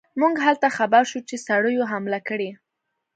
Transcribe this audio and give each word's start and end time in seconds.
موږ 0.21 0.33
هلته 0.45 0.67
خبر 0.77 1.03
شو 1.09 1.19
چې 1.29 1.35
سړیو 1.47 1.89
حمله 1.91 2.19
کړې. 2.27 2.49